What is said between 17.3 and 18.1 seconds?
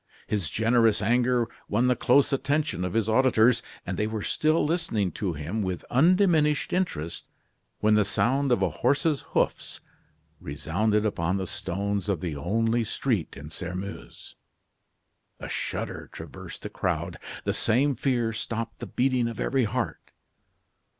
The same